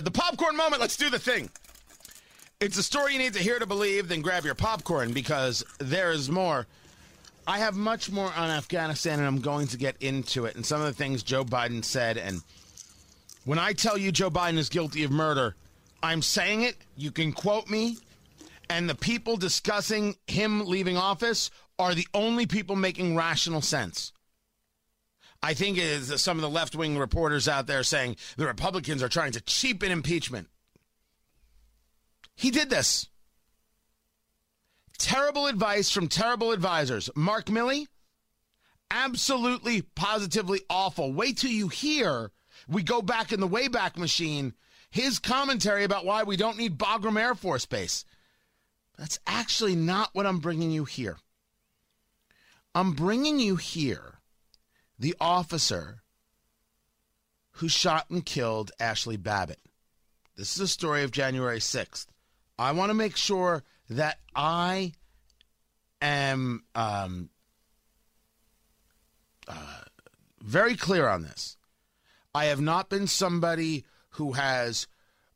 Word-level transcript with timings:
The 0.00 0.10
popcorn 0.10 0.56
moment, 0.56 0.80
let's 0.80 0.96
do 0.96 1.10
the 1.10 1.18
thing. 1.18 1.50
It's 2.58 2.78
a 2.78 2.82
story 2.82 3.12
you 3.12 3.18
need 3.18 3.34
to 3.34 3.42
hear 3.42 3.58
to 3.58 3.66
believe, 3.66 4.08
then 4.08 4.22
grab 4.22 4.44
your 4.46 4.54
popcorn 4.54 5.12
because 5.12 5.62
there 5.78 6.10
is 6.10 6.30
more. 6.30 6.66
I 7.46 7.58
have 7.58 7.74
much 7.74 8.10
more 8.10 8.32
on 8.34 8.48
Afghanistan 8.48 9.18
and 9.18 9.28
I'm 9.28 9.40
going 9.40 9.66
to 9.68 9.76
get 9.76 9.96
into 10.00 10.46
it 10.46 10.56
and 10.56 10.64
some 10.64 10.80
of 10.80 10.86
the 10.86 10.94
things 10.94 11.22
Joe 11.22 11.44
Biden 11.44 11.84
said. 11.84 12.16
And 12.16 12.40
when 13.44 13.58
I 13.58 13.74
tell 13.74 13.98
you 13.98 14.10
Joe 14.10 14.30
Biden 14.30 14.56
is 14.56 14.70
guilty 14.70 15.04
of 15.04 15.10
murder, 15.10 15.54
I'm 16.02 16.22
saying 16.22 16.62
it. 16.62 16.76
You 16.96 17.10
can 17.10 17.32
quote 17.32 17.68
me. 17.68 17.98
And 18.70 18.88
the 18.88 18.94
people 18.94 19.36
discussing 19.36 20.16
him 20.28 20.64
leaving 20.64 20.96
office 20.96 21.50
are 21.78 21.94
the 21.94 22.06
only 22.14 22.46
people 22.46 22.76
making 22.76 23.16
rational 23.16 23.60
sense. 23.60 24.12
I 25.42 25.54
think 25.54 25.78
it 25.78 25.84
is 25.84 26.20
some 26.20 26.36
of 26.36 26.42
the 26.42 26.50
left 26.50 26.74
wing 26.74 26.98
reporters 26.98 27.48
out 27.48 27.66
there 27.66 27.82
saying 27.82 28.16
the 28.36 28.46
Republicans 28.46 29.02
are 29.02 29.08
trying 29.08 29.32
to 29.32 29.40
cheapen 29.40 29.90
impeachment. 29.90 30.48
He 32.36 32.50
did 32.50 32.70
this. 32.70 33.08
Terrible 34.98 35.46
advice 35.46 35.90
from 35.90 36.08
terrible 36.08 36.52
advisors. 36.52 37.08
Mark 37.16 37.46
Milley, 37.46 37.86
absolutely, 38.90 39.82
positively 39.82 40.60
awful. 40.68 41.12
Wait 41.12 41.38
till 41.38 41.50
you 41.50 41.68
hear 41.68 42.30
we 42.68 42.82
go 42.82 43.02
back 43.02 43.32
in 43.32 43.40
the 43.40 43.48
Wayback 43.48 43.96
Machine, 43.96 44.54
his 44.90 45.18
commentary 45.18 45.84
about 45.84 46.04
why 46.04 46.22
we 46.22 46.36
don't 46.36 46.58
need 46.58 46.78
Bagram 46.78 47.18
Air 47.18 47.34
Force 47.34 47.66
Base. 47.66 48.04
That's 48.98 49.18
actually 49.26 49.74
not 49.74 50.10
what 50.12 50.26
I'm 50.26 50.38
bringing 50.38 50.70
you 50.70 50.84
here. 50.84 51.16
I'm 52.74 52.92
bringing 52.92 53.40
you 53.40 53.56
here 53.56 54.19
the 55.00 55.16
officer 55.18 56.02
who 57.52 57.68
shot 57.68 58.08
and 58.10 58.24
killed 58.24 58.70
Ashley 58.78 59.16
Babbitt. 59.16 59.58
This 60.36 60.54
is 60.54 60.60
a 60.60 60.68
story 60.68 61.02
of 61.02 61.10
January 61.10 61.58
6th. 61.58 62.06
I 62.58 62.72
want 62.72 62.90
to 62.90 62.94
make 62.94 63.16
sure 63.16 63.64
that 63.88 64.18
I 64.36 64.92
am 66.02 66.64
um, 66.74 67.30
uh, 69.48 69.80
very 70.42 70.76
clear 70.76 71.08
on 71.08 71.22
this. 71.22 71.56
I 72.34 72.44
have 72.46 72.60
not 72.60 72.90
been 72.90 73.06
somebody 73.06 73.84
who 74.10 74.32
has 74.32 74.86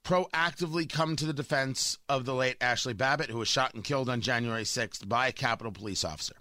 proactively 0.05 0.91
come 0.91 1.17
to 1.17 1.25
the 1.25 1.33
defense 1.33 1.99
of 2.09 2.27
the 2.27 2.35
late 2.35 2.59
Ashley 2.61 2.93
Babbitt, 2.93 3.31
who 3.31 3.39
was 3.39 3.49
shot 3.49 3.75
and 3.75 3.83
killed 3.83 4.11
on 4.11 4.21
January 4.21 4.65
6th 4.65 5.09
by 5.09 5.29
a 5.29 5.33
Capitol 5.33 5.73
police 5.73 6.05
officer. 6.05 6.37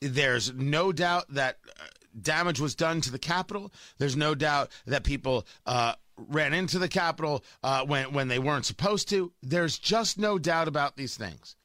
There's 0.00 0.52
no 0.52 0.92
doubt 0.92 1.24
that 1.30 1.58
uh, 1.68 1.84
damage 2.20 2.60
was 2.60 2.74
done 2.74 3.00
to 3.02 3.10
the 3.10 3.18
Capitol. 3.18 3.72
There's 3.98 4.16
no 4.16 4.34
doubt 4.34 4.70
that 4.86 5.04
people 5.04 5.46
uh, 5.64 5.94
ran 6.16 6.52
into 6.52 6.78
the 6.78 6.88
Capitol 6.88 7.44
uh, 7.62 7.84
when, 7.84 8.12
when 8.12 8.28
they 8.28 8.38
weren't 8.38 8.66
supposed 8.66 9.08
to. 9.10 9.32
There's 9.42 9.78
just 9.78 10.18
no 10.18 10.38
doubt 10.38 10.68
about 10.68 10.96
these 10.96 11.16
things. 11.16 11.56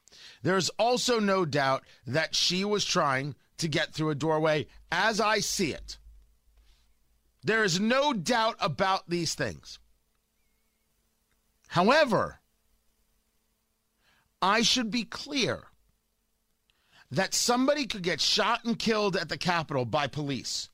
There's 0.44 0.70
also 0.72 1.20
no 1.20 1.46
doubt 1.46 1.84
that 2.08 2.36
she 2.36 2.66
was 2.66 2.86
trying 2.86 3.36
to 3.58 3.68
get 3.68 3.94
through 3.94 4.10
a 4.10 4.16
doorway 4.16 4.68
as 4.92 5.22
I 5.22 5.40
see 5.40 5.72
it. 5.74 5.98
There 7.44 7.64
is 7.64 7.80
no 7.80 8.14
doubt 8.14 8.56
about 8.60 9.10
these 9.10 9.34
things. 9.34 9.80
However, 11.68 12.40
I 14.42 14.62
should 14.62 14.92
be 14.92 15.04
clear 15.04 15.64
that 17.12 17.34
somebody 17.34 17.86
could 17.86 18.04
get 18.04 18.22
shot 18.22 18.64
and 18.64 18.80
killed 18.80 19.16
at 19.16 19.30
the 19.30 19.38
Capitol 19.38 19.86
by 19.86 20.08
police. 20.08 20.70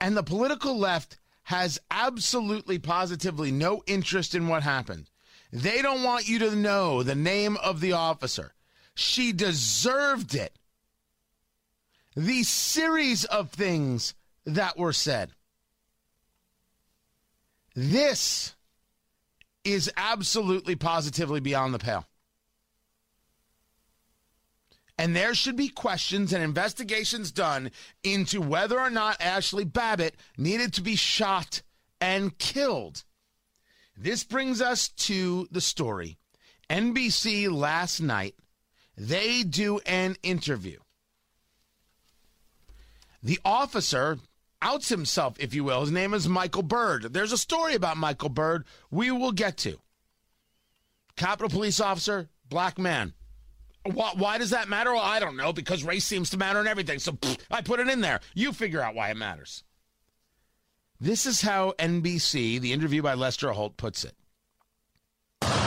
And 0.00 0.16
the 0.16 0.22
political 0.22 0.76
left 0.76 1.18
has 1.44 1.78
absolutely 1.90 2.78
positively 2.78 3.52
no 3.52 3.82
interest 3.86 4.34
in 4.34 4.48
what 4.48 4.62
happened. 4.62 5.08
They 5.52 5.82
don't 5.82 6.02
want 6.02 6.28
you 6.28 6.38
to 6.40 6.56
know 6.56 7.02
the 7.02 7.14
name 7.14 7.56
of 7.58 7.80
the 7.80 7.92
officer. 7.92 8.54
She 8.94 9.32
deserved 9.32 10.34
it. 10.34 10.58
The 12.16 12.42
series 12.42 13.24
of 13.24 13.50
things 13.50 14.14
that 14.44 14.76
were 14.76 14.92
said. 14.92 15.30
This 17.74 18.54
is 19.64 19.90
absolutely 19.96 20.74
positively 20.74 21.40
beyond 21.40 21.72
the 21.72 21.78
pale. 21.78 22.06
And 25.02 25.16
there 25.16 25.34
should 25.34 25.56
be 25.56 25.68
questions 25.68 26.32
and 26.32 26.44
investigations 26.44 27.32
done 27.32 27.72
into 28.04 28.40
whether 28.40 28.78
or 28.78 28.88
not 28.88 29.20
Ashley 29.20 29.64
Babbitt 29.64 30.14
needed 30.38 30.72
to 30.74 30.80
be 30.80 30.94
shot 30.94 31.62
and 32.00 32.38
killed. 32.38 33.02
This 33.96 34.22
brings 34.22 34.62
us 34.62 34.86
to 34.86 35.48
the 35.50 35.60
story. 35.60 36.18
NBC 36.70 37.50
last 37.50 37.98
night, 38.00 38.36
they 38.96 39.42
do 39.42 39.80
an 39.86 40.14
interview. 40.22 40.78
The 43.24 43.40
officer 43.44 44.20
outs 44.62 44.88
himself, 44.88 45.34
if 45.40 45.52
you 45.52 45.64
will. 45.64 45.80
His 45.80 45.90
name 45.90 46.14
is 46.14 46.28
Michael 46.28 46.62
Byrd. 46.62 47.12
There's 47.12 47.32
a 47.32 47.38
story 47.38 47.74
about 47.74 47.96
Michael 47.96 48.28
Byrd 48.28 48.64
we 48.92 49.10
will 49.10 49.32
get 49.32 49.56
to. 49.56 49.80
Capitol 51.16 51.50
Police 51.50 51.80
Officer, 51.80 52.28
black 52.48 52.78
man. 52.78 53.14
Why, 53.84 54.12
why, 54.14 54.38
does 54.38 54.50
that 54.50 54.68
matter? 54.68 54.92
Well, 54.92 55.02
I 55.02 55.18
don't 55.18 55.36
know, 55.36 55.52
because 55.52 55.82
race 55.82 56.04
seems 56.04 56.30
to 56.30 56.36
matter 56.36 56.60
in 56.60 56.66
everything. 56.66 56.98
So 56.98 57.12
pff, 57.12 57.38
I 57.50 57.62
put 57.62 57.80
it 57.80 57.88
in 57.88 58.00
there. 58.00 58.20
You 58.34 58.52
figure 58.52 58.80
out 58.80 58.94
why 58.94 59.10
it 59.10 59.16
matters. 59.16 59.64
This 61.00 61.26
is 61.26 61.40
how 61.40 61.72
NBC, 61.80 62.60
the 62.60 62.72
interview 62.72 63.02
by 63.02 63.14
Lester 63.14 63.50
Holt, 63.50 63.76
puts 63.76 64.04
it. 64.04 64.14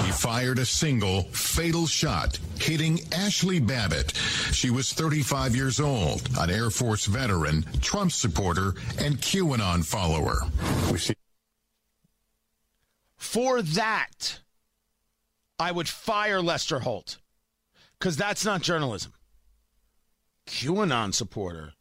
He 0.05 0.11
fired 0.11 0.59
a 0.59 0.65
single 0.65 1.23
fatal 1.23 1.87
shot, 1.87 2.39
hitting 2.57 3.01
Ashley 3.11 3.59
Babbitt. 3.59 4.15
She 4.53 4.69
was 4.69 4.93
35 4.93 5.53
years 5.53 5.81
old, 5.81 6.29
an 6.37 6.49
Air 6.49 6.69
Force 6.69 7.05
veteran, 7.05 7.65
Trump 7.81 8.13
supporter, 8.13 8.75
and 8.97 9.17
QAnon 9.17 9.83
follower. 9.83 10.43
For 13.17 13.61
that, 13.61 14.39
I 15.59 15.71
would 15.71 15.89
fire 15.89 16.41
Lester 16.41 16.79
Holt 16.79 17.17
because 17.99 18.17
that's 18.17 18.45
not 18.45 18.61
journalism. 18.61 19.13
QAnon 20.47 21.13
supporter. 21.13 21.73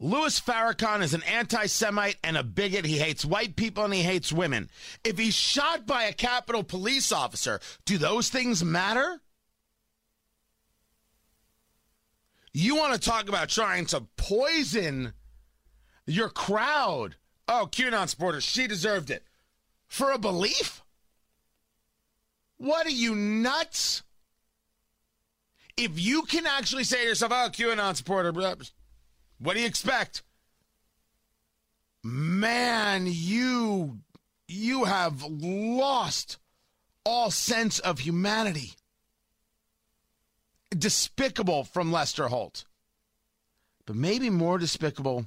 Louis 0.00 0.38
Farrakhan 0.40 1.02
is 1.02 1.12
an 1.12 1.24
anti 1.24 1.66
Semite 1.66 2.18
and 2.22 2.36
a 2.36 2.44
bigot. 2.44 2.84
He 2.84 2.98
hates 2.98 3.24
white 3.24 3.56
people 3.56 3.84
and 3.84 3.92
he 3.92 4.02
hates 4.02 4.32
women. 4.32 4.70
If 5.02 5.18
he's 5.18 5.34
shot 5.34 5.86
by 5.86 6.04
a 6.04 6.12
Capitol 6.12 6.62
police 6.62 7.10
officer, 7.10 7.58
do 7.84 7.98
those 7.98 8.28
things 8.28 8.62
matter? 8.62 9.20
You 12.52 12.76
want 12.76 12.94
to 12.94 13.00
talk 13.00 13.28
about 13.28 13.48
trying 13.48 13.86
to 13.86 14.06
poison 14.16 15.14
your 16.06 16.28
crowd? 16.28 17.16
Oh, 17.48 17.68
QAnon 17.70 18.08
supporter, 18.08 18.40
she 18.40 18.66
deserved 18.66 19.10
it. 19.10 19.24
For 19.88 20.12
a 20.12 20.18
belief? 20.18 20.82
What 22.56 22.86
are 22.86 22.90
you 22.90 23.14
nuts? 23.14 24.02
If 25.78 25.98
you 25.98 26.22
can 26.22 26.46
actually 26.46 26.84
say 26.84 27.02
to 27.02 27.08
yourself, 27.08 27.32
oh, 27.32 27.48
QAnon 27.50 27.96
supporter, 27.96 28.32
what 28.32 29.54
do 29.54 29.60
you 29.60 29.66
expect? 29.66 30.22
Man, 32.04 33.04
you 33.06 33.98
you 34.48 34.84
have 34.84 35.22
lost 35.22 36.38
all 37.04 37.30
sense 37.30 37.78
of 37.78 38.00
humanity. 38.00 38.72
Despicable 40.70 41.64
from 41.64 41.92
Lester 41.92 42.28
Holt. 42.28 42.64
But 43.86 43.96
maybe 43.96 44.30
more 44.30 44.58
despicable 44.58 45.26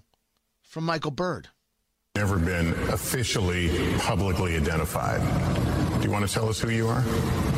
from 0.61 0.85
Michael 0.85 1.11
Byrd. 1.11 1.47
Never 2.15 2.37
been 2.37 2.73
officially 2.89 3.69
publicly 3.99 4.55
identified. 4.55 5.21
Do 6.01 6.07
you 6.07 6.11
want 6.11 6.27
to 6.27 6.33
tell 6.33 6.49
us 6.49 6.59
who 6.59 6.69
you 6.69 6.87
are? 6.87 7.03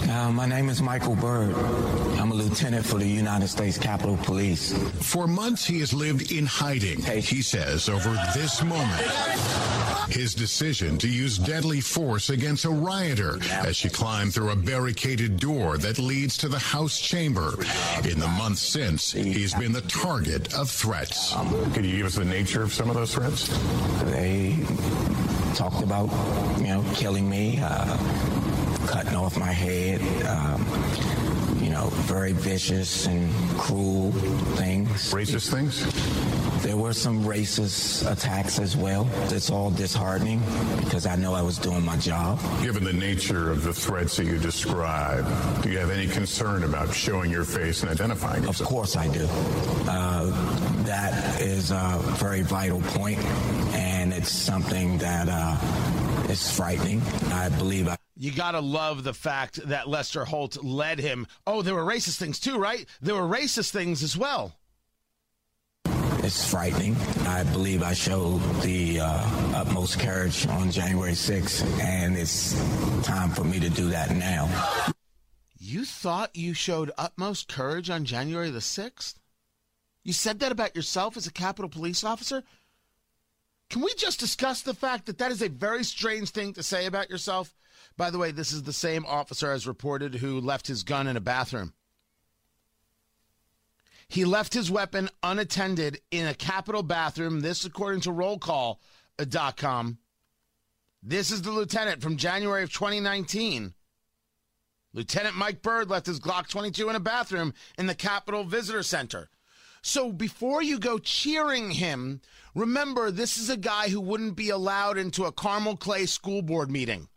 Uh, 0.10 0.32
my 0.32 0.46
name 0.46 0.70
is 0.70 0.82
Michael 0.82 1.16
Byrd. 1.16 1.56
I'm 2.54 2.58
a 2.58 2.60
lieutenant 2.60 2.86
for 2.86 3.00
the 3.00 3.08
United 3.08 3.48
States 3.48 3.80
Capitol 3.80 4.16
Police. 4.16 4.78
For 5.02 5.26
months, 5.26 5.66
he 5.66 5.80
has 5.80 5.92
lived 5.92 6.32
in 6.32 6.46
hiding, 6.46 7.02
he 7.02 7.42
says, 7.42 7.90
over 7.90 8.12
this 8.36 8.62
moment. 8.62 9.02
His 10.10 10.36
decision 10.36 11.00
to 11.00 11.08
use 11.08 11.40
deadly 11.40 11.82
force 11.82 12.30
against 12.30 12.66
a 12.66 12.70
rioter 12.70 13.40
as 13.50 13.76
she 13.76 13.90
climbed 13.90 14.36
through 14.36 14.52
a 14.52 14.56
barricaded 14.56 15.40
door 15.40 15.80
that 15.80 15.98
leads 15.98 16.38
to 16.38 16.48
the 16.48 16.60
House 16.60 17.00
chamber. 17.00 17.56
In 18.08 18.20
the 18.20 18.28
months 18.28 18.62
since, 18.62 19.12
he's 19.12 19.56
been 19.56 19.72
the 19.72 19.82
target 19.82 20.54
of 20.54 20.70
threats. 20.70 21.34
Could 21.74 21.86
you 21.86 21.98
give 21.98 22.06
us 22.06 22.16
the 22.16 22.26
nature 22.26 22.62
of 22.62 22.72
some 22.72 22.88
of 22.88 22.96
those 22.96 23.16
threats? 23.16 23.48
They 24.12 24.64
talked 25.56 25.82
about, 25.82 26.12
you 26.60 26.68
know, 26.68 26.86
killing 26.94 27.28
me, 27.28 27.58
uh, 27.64 27.98
cutting 28.86 29.16
off 29.16 29.40
my 29.40 29.52
head, 29.52 30.02
um, 30.28 31.23
you 31.64 31.70
know, 31.70 31.88
very 31.92 32.34
vicious 32.34 33.08
and 33.08 33.34
cruel 33.58 34.12
things. 34.58 35.14
Racist 35.14 35.50
things? 35.50 35.82
There 36.64 36.78
were 36.78 36.94
some 36.94 37.24
racist 37.24 38.10
attacks 38.10 38.60
as 38.60 38.76
well. 38.76 39.08
It's 39.30 39.50
all 39.50 39.70
disheartening 39.70 40.42
because 40.84 41.06
I 41.06 41.16
know 41.16 41.34
I 41.34 41.42
was 41.42 41.58
doing 41.58 41.84
my 41.84 41.98
job. 41.98 42.40
Given 42.62 42.84
the 42.84 42.94
nature 42.94 43.50
of 43.50 43.64
the 43.64 43.74
threats 43.74 44.18
that 44.18 44.26
you 44.26 44.38
describe, 44.38 45.26
do 45.62 45.70
you 45.70 45.78
have 45.78 45.90
any 45.90 46.08
concern 46.08 46.64
about 46.64 46.94
showing 46.94 47.32
your 47.32 47.46
face 47.46 47.82
and 47.82 47.92
identifying 47.92 48.44
yourself? 48.44 48.62
Of 48.62 48.68
course 48.68 48.96
I 48.96 49.08
do. 49.08 49.28
Uh, 49.88 50.84
that 50.84 51.42
is 51.42 51.72
a 51.72 52.00
very 52.18 52.42
vital 52.42 52.82
point, 52.82 53.20
and 53.74 54.14
it's 54.14 54.32
something 54.32 54.98
that 54.98 55.28
uh, 55.30 55.58
is 56.30 56.56
frightening. 56.56 57.02
I 57.32 57.50
believe 57.50 57.88
I. 57.88 57.98
You 58.16 58.32
gotta 58.32 58.60
love 58.60 59.04
the 59.04 59.14
fact 59.14 59.60
that 59.68 59.88
Lester 59.90 60.26
Holt 60.26 60.64
led 60.64 61.00
him. 61.00 61.28
Oh, 61.48 61.62
there 61.62 61.76
were 61.76 61.86
racist 61.86 62.18
things 62.18 62.40
too, 62.40 62.58
right? 62.58 62.86
There 63.02 63.16
were 63.16 63.22
racist 63.22 63.72
things 63.72 64.04
as 64.04 64.16
well. 64.16 64.56
It's 66.24 66.50
frightening. 66.50 66.96
I 67.28 67.44
believe 67.44 67.84
I 67.84 67.94
showed 67.94 68.40
the 68.62 69.02
uh, 69.02 69.58
utmost 69.58 70.00
courage 70.00 70.48
on 70.48 70.72
January 70.72 71.12
6th, 71.12 71.82
and 71.82 72.16
it's 72.16 72.54
time 73.06 73.32
for 73.32 73.44
me 73.44 73.60
to 73.60 73.70
do 73.70 73.90
that 73.90 74.12
now. 74.12 74.50
You 75.60 75.84
thought 75.84 76.34
you 76.34 76.54
showed 76.54 76.92
utmost 76.98 77.50
courage 77.50 77.90
on 77.90 78.06
January 78.06 78.52
the 78.52 78.60
6th? 78.60 79.16
You 80.04 80.14
said 80.14 80.40
that 80.40 80.52
about 80.54 80.78
yourself 80.78 81.18
as 81.18 81.28
a 81.28 81.32
Capitol 81.32 81.70
Police 81.70 82.06
officer? 82.06 82.44
Can 83.70 83.82
we 83.82 83.94
just 83.96 84.20
discuss 84.20 84.62
the 84.62 84.74
fact 84.74 85.08
that 85.08 85.18
that 85.18 85.32
is 85.32 85.42
a 85.42 85.50
very 85.50 85.84
strange 85.84 86.30
thing 86.30 86.54
to 86.54 86.64
say 86.64 86.86
about 86.86 87.10
yourself? 87.10 87.54
By 87.98 88.10
the 88.10 88.18
way, 88.18 88.32
this 88.32 88.52
is 88.52 88.64
the 88.64 88.74
same 88.74 89.06
officer 89.06 89.52
as 89.52 89.68
reported 89.68 90.16
who 90.16 90.40
left 90.40 90.68
his 90.68 90.84
gun 90.84 91.08
in 91.08 91.18
a 91.18 91.22
bathroom. 91.22 91.74
He 94.08 94.26
left 94.26 94.54
his 94.54 94.70
weapon 94.70 95.10
unattended 95.24 96.00
in 96.12 96.28
a 96.28 96.34
Capitol 96.34 96.84
bathroom. 96.84 97.40
This, 97.40 97.66
according 97.66 98.02
to 98.02 98.12
rollcall.com. 98.12 99.98
This 101.02 101.32
is 101.32 101.42
the 101.42 101.52
lieutenant 101.52 102.02
from 102.02 102.18
January 102.18 102.64
of 102.64 102.72
2019. 102.72 103.74
Lieutenant 104.94 105.36
Mike 105.36 105.62
Byrd 105.62 105.90
left 105.90 106.06
his 106.06 106.20
Glock 106.20 106.48
22 106.48 106.90
in 106.90 106.96
a 106.96 107.00
bathroom 107.00 107.54
in 107.78 107.88
the 107.88 107.96
Capitol 107.96 108.44
Visitor 108.44 108.84
Center. 108.84 109.30
So 109.84 110.12
before 110.12 110.64
you 110.64 110.80
go 110.80 110.98
cheering 110.98 111.72
him, 111.72 112.22
remember 112.56 113.12
this 113.12 113.38
is 113.38 113.52
a 113.52 113.58
guy 113.58 113.90
who 113.90 114.02
wouldn't 114.02 114.36
be 114.36 114.50
allowed 114.50 114.98
into 114.98 115.26
a 115.26 115.32
Carmel 115.32 115.78
Clay 115.78 116.08
school 116.08 116.42
board 116.42 116.72
meeting. 116.72 117.10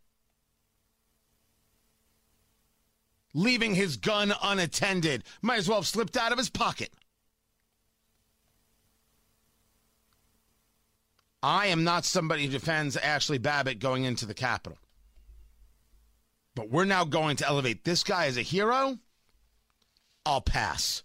leaving 3.36 3.74
his 3.74 3.98
gun 3.98 4.32
unattended. 4.42 5.22
Might 5.42 5.58
as 5.58 5.68
well 5.68 5.78
have 5.78 5.86
slipped 5.86 6.16
out 6.16 6.32
of 6.32 6.38
his 6.38 6.48
pocket. 6.48 6.90
I 11.42 11.66
am 11.66 11.84
not 11.84 12.06
somebody 12.06 12.46
who 12.46 12.52
defends 12.52 12.96
Ashley 12.96 13.38
Babbitt 13.38 13.78
going 13.78 14.04
into 14.04 14.24
the 14.24 14.34
Capitol. 14.34 14.78
But 16.54 16.70
we're 16.70 16.86
now 16.86 17.04
going 17.04 17.36
to 17.36 17.46
elevate 17.46 17.84
this 17.84 18.02
guy 18.02 18.26
as 18.26 18.38
a 18.38 18.42
hero. 18.42 18.98
I'll 20.24 20.40
pass. 20.40 21.02